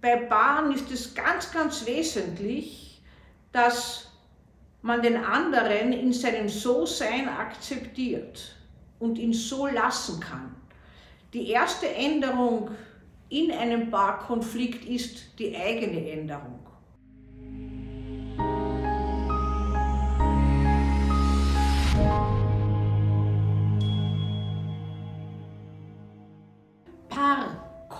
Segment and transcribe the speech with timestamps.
[0.00, 3.02] Bei Paaren ist es ganz, ganz wesentlich,
[3.52, 4.10] dass
[4.82, 8.56] man den anderen in seinem So-Sein akzeptiert
[8.98, 10.54] und ihn so lassen kann.
[11.34, 12.70] Die erste Änderung
[13.28, 16.69] in einem Paarkonflikt ist die eigene Änderung.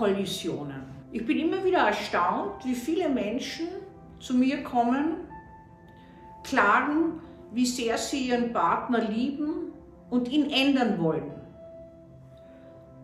[0.01, 0.83] Paarkollisionen.
[1.13, 3.69] Ich bin immer wieder erstaunt, wie viele Menschen
[4.19, 5.17] zu mir kommen,
[6.43, 7.21] klagen,
[7.53, 9.73] wie sehr sie ihren Partner lieben
[10.09, 11.33] und ihn ändern wollen.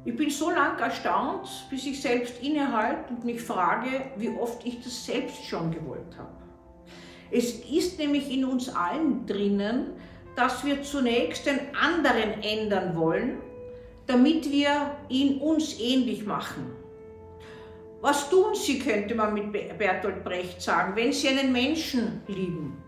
[0.07, 4.83] Ich bin so lange erstaunt, bis ich selbst innehalte und mich frage, wie oft ich
[4.83, 6.31] das selbst schon gewollt habe.
[7.31, 9.95] Es ist nämlich in uns allen drinnen,
[10.37, 13.39] dass wir zunächst den anderen ändern wollen,
[14.07, 16.86] damit wir ihn uns ähnlich machen.
[18.01, 22.83] Was tun Sie, könnte man mit Bertolt Brecht sagen, wenn Sie einen Menschen lieben?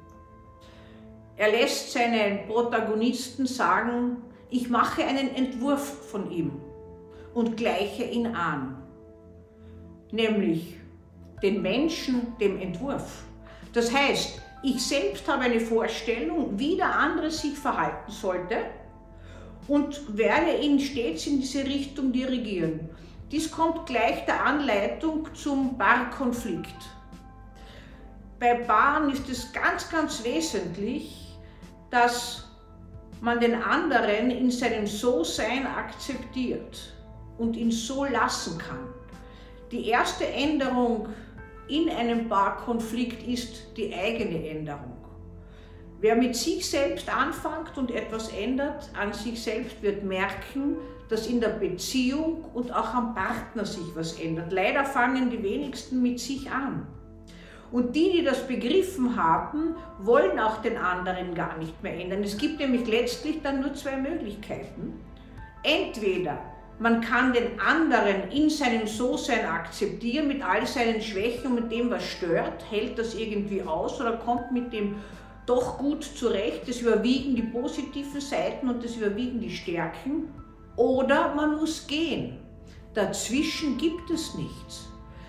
[1.37, 4.19] Er lässt seinen Protagonisten sagen,
[4.51, 6.53] ich mache einen Entwurf von ihm
[7.35, 8.83] und gleiche ihn an,
[10.11, 10.77] nämlich
[11.43, 13.25] den Menschen dem Entwurf.
[13.73, 18.57] Das heißt, ich selbst habe eine Vorstellung, wie der andere sich verhalten sollte
[19.69, 22.91] und werde ihn stets in diese Richtung dirigieren.
[23.31, 26.89] Dies kommt gleich der Anleitung zum Paarkonflikt.
[28.41, 31.37] Bei Paaren ist es ganz, ganz wesentlich,
[31.91, 32.49] dass
[33.21, 36.95] man den anderen in seinem So-Sein akzeptiert
[37.37, 38.95] und ihn so lassen kann.
[39.73, 41.09] Die erste Änderung
[41.69, 45.08] in einem Paarkonflikt ist die eigene Änderung.
[46.01, 50.77] Wer mit sich selbst anfängt und etwas ändert an sich selbst, wird merken,
[51.09, 54.53] dass in der Beziehung und auch am Partner sich was ändert.
[54.53, 56.87] Leider fangen die wenigsten mit sich an.
[57.73, 62.23] Und die, die das begriffen haben, wollen auch den anderen gar nicht mehr ändern.
[62.23, 65.01] Es gibt nämlich letztlich dann nur zwei Möglichkeiten.
[65.65, 66.39] Entweder
[66.79, 71.91] man kann den anderen in seinem So-Sein akzeptieren, mit all seinen Schwächen und mit dem,
[71.91, 74.95] was stört, hält das irgendwie aus oder kommt mit dem
[75.49, 76.69] doch gut zurecht.
[76.69, 80.29] Das überwiegen die positiven Seiten und das überwiegen die Stärken.
[80.77, 82.39] Oder man muss gehen.
[82.95, 84.89] Dazwischen gibt es nichts.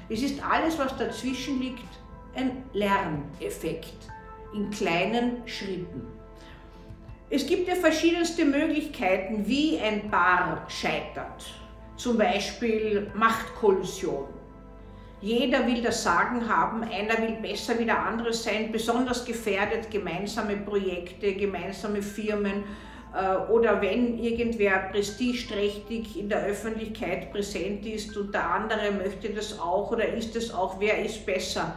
[0.09, 1.84] Es ist alles, was dazwischen liegt,
[2.35, 3.94] ein Lerneffekt
[4.53, 6.07] in kleinen Schritten.
[7.30, 11.46] Es gibt ja verschiedenste Möglichkeiten, wie ein Paar scheitert.
[11.96, 14.38] Zum Beispiel Machtkollusion.
[15.22, 20.57] Jeder will das Sagen haben, einer will besser wie der andere sein, besonders gefährdet gemeinsame
[20.57, 22.63] Projekte, gemeinsame Firmen
[23.13, 29.59] äh, oder wenn irgendwer prestigeträchtig in der Öffentlichkeit präsent ist und der andere möchte das
[29.59, 31.75] auch oder ist es auch, wer ist besser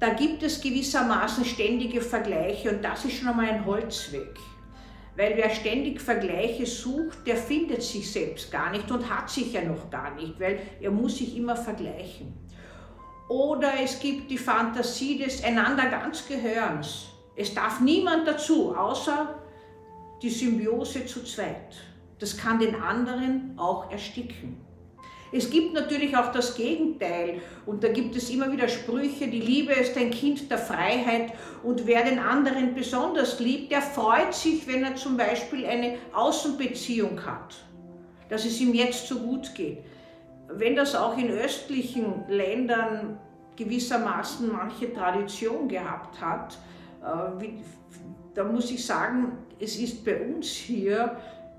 [0.00, 4.38] da gibt es gewissermaßen ständige Vergleiche und das ist schon einmal ein Holzweg.
[5.18, 9.62] Weil wer ständig Vergleiche sucht, der findet sich selbst gar nicht und hat sich ja
[9.64, 12.32] noch gar nicht, weil er muss sich immer vergleichen.
[13.28, 17.06] Oder es gibt die Fantasie des einander ganz Gehörens.
[17.34, 19.42] Es darf niemand dazu, außer
[20.22, 21.74] die Symbiose zu zweit.
[22.20, 24.67] Das kann den anderen auch ersticken.
[25.30, 29.72] Es gibt natürlich auch das Gegenteil und da gibt es immer wieder Sprüche, die Liebe
[29.72, 34.84] ist ein Kind der Freiheit und wer den anderen besonders liebt, der freut sich, wenn
[34.84, 37.56] er zum Beispiel eine Außenbeziehung hat,
[38.30, 39.78] dass es ihm jetzt so gut geht.
[40.50, 43.18] Wenn das auch in östlichen Ländern
[43.56, 46.56] gewissermaßen manche Tradition gehabt hat,
[47.02, 47.48] äh,
[48.34, 51.16] da muss ich sagen, es ist bei uns hier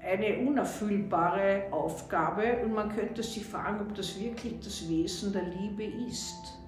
[0.09, 5.83] eine unerfüllbare Aufgabe und man könnte sich fragen, ob das wirklich das Wesen der Liebe
[5.83, 6.59] ist.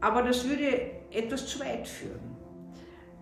[0.00, 2.36] Aber das würde etwas zu weit führen.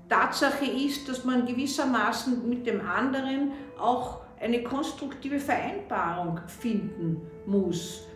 [0.08, 8.06] Tatsache ist, dass man gewissermaßen mit dem anderen auch eine konstruktive Vereinbarung finden muss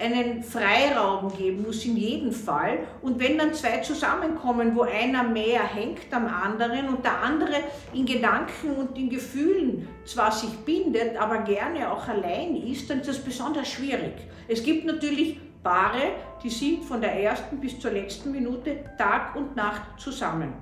[0.00, 2.78] einen Freiraum geben muss in jedem Fall.
[3.02, 7.56] Und wenn dann zwei zusammenkommen, wo einer mehr hängt am anderen und der andere
[7.92, 13.08] in Gedanken und in Gefühlen zwar sich bindet, aber gerne auch allein ist, dann ist
[13.08, 14.14] das besonders schwierig.
[14.48, 16.12] Es gibt natürlich Paare,
[16.42, 20.54] die sind von der ersten bis zur letzten Minute Tag und Nacht zusammen.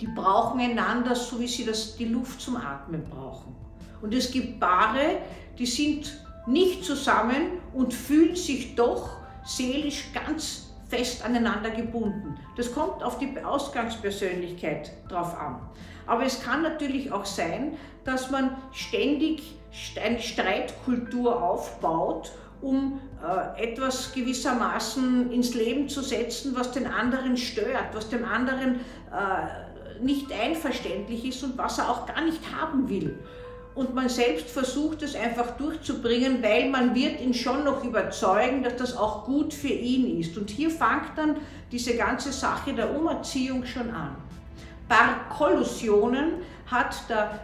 [0.00, 3.54] Die brauchen einander, so wie sie das, die Luft zum Atmen brauchen.
[4.02, 5.18] Und es gibt Paare,
[5.58, 6.10] die sind
[6.46, 12.36] nicht zusammen und fühlen sich doch seelisch ganz fest aneinander gebunden.
[12.56, 15.60] Das kommt auf die Ausgangspersönlichkeit drauf an.
[16.06, 19.56] Aber es kann natürlich auch sein, dass man ständig
[20.02, 27.94] eine Streitkultur aufbaut, um äh, etwas gewissermaßen ins Leben zu setzen, was den anderen stört,
[27.94, 28.80] was dem anderen
[29.12, 33.18] äh, nicht einverständlich ist und was er auch gar nicht haben will.
[33.74, 38.76] Und man selbst versucht es einfach durchzubringen, weil man wird ihn schon noch überzeugen, dass
[38.76, 40.36] das auch gut für ihn ist.
[40.36, 41.36] Und hier fängt dann
[41.70, 44.16] diese ganze Sache der Umerziehung schon an.
[44.88, 47.40] Barkollusionen hat der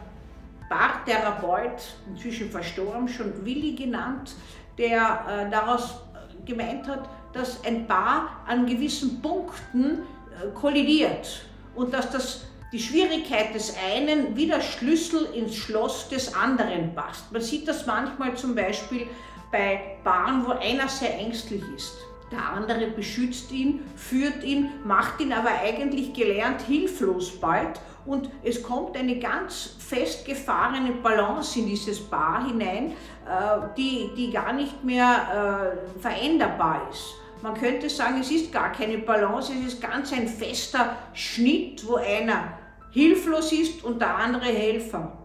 [0.68, 4.34] Bartherapeut, inzwischen verstorben, schon Willi genannt,
[4.78, 6.00] der äh, daraus
[6.44, 11.42] gemeint hat, dass ein Paar an gewissen Punkten äh, kollidiert
[11.74, 17.30] und dass das die Schwierigkeit des einen wie der Schlüssel ins Schloss des anderen passt.
[17.32, 19.06] Man sieht das manchmal zum Beispiel
[19.52, 21.94] bei Paaren, wo einer sehr ängstlich ist.
[22.32, 28.62] Der andere beschützt ihn, führt ihn, macht ihn aber eigentlich gelernt hilflos bald und es
[28.62, 32.92] kommt eine ganz festgefahrene Balance in dieses Paar hinein,
[33.26, 37.14] äh, die, die gar nicht mehr äh, veränderbar ist.
[37.42, 41.96] Man könnte sagen, es ist gar keine Balance, es ist ganz ein fester Schnitt, wo
[41.96, 42.58] einer
[42.92, 45.18] hilflos ist und der andere Helfer.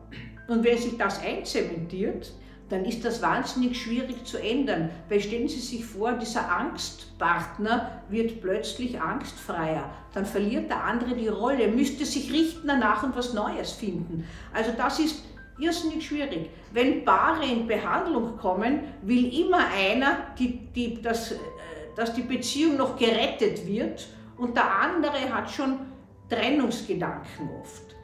[0.47, 2.33] Und wenn sich das einzementiert,
[2.71, 4.89] dann ist das wahnsinnig schwierig zu ändern.
[5.09, 9.89] Weil stellen Sie sich vor, dieser Angstpartner wird plötzlich angstfreier.
[10.13, 14.25] Dann verliert der andere die Rolle, müsste sich richten danach und was Neues finden.
[14.53, 15.23] Also das ist
[15.59, 16.49] irrsinnig schwierig.
[16.71, 21.35] Wenn Paare in Behandlung kommen, will immer einer, die, die, dass, äh,
[21.95, 24.07] dass die Beziehung noch gerettet wird
[24.37, 25.79] und der andere hat schon
[26.29, 27.95] Trennungsgedanken oft.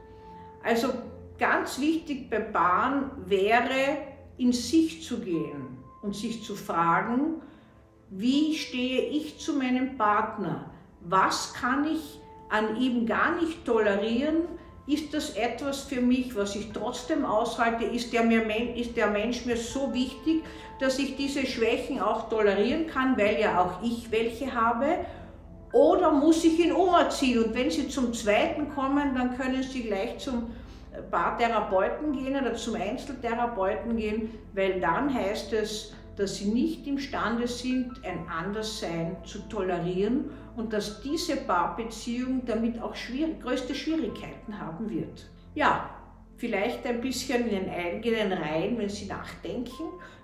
[0.63, 0.89] Also
[1.37, 3.97] ganz wichtig bei Paaren wäre,
[4.37, 7.41] in sich zu gehen und sich zu fragen,
[8.09, 10.71] wie stehe ich zu meinem Partner?
[11.01, 12.19] Was kann ich
[12.49, 14.43] an ihm gar nicht tolerieren?
[14.87, 17.83] Ist das etwas für mich, was ich trotzdem aushalte?
[17.83, 18.41] Ist der, mir,
[18.73, 20.43] ist der Mensch mir so wichtig,
[20.79, 25.05] dass ich diese Schwächen auch tolerieren kann, weil ja auch ich welche habe?
[25.73, 27.43] Oder muss ich ihn umerziehen?
[27.43, 30.51] Und wenn Sie zum zweiten kommen, dann können Sie gleich zum
[31.11, 38.03] Paartherapeuten gehen oder zum Einzeltherapeuten gehen, weil dann heißt es, dass sie nicht imstande sind,
[38.03, 45.29] ein Anderssein zu tolerieren und dass diese Paarbeziehung damit auch schwierig, größte Schwierigkeiten haben wird.
[45.53, 45.91] Ja,
[46.35, 49.83] vielleicht ein bisschen in den eigenen Reihen, wenn Sie nachdenken,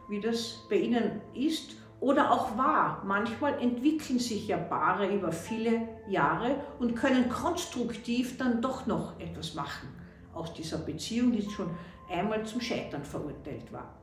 [0.10, 3.04] wie das bei Ihnen ist oder auch war.
[3.06, 9.54] Manchmal entwickeln sich ja Paare über viele Jahre und können konstruktiv dann doch noch etwas
[9.54, 9.90] machen
[10.34, 11.70] aus dieser Beziehung, die schon
[12.10, 14.03] einmal zum Scheitern verurteilt war.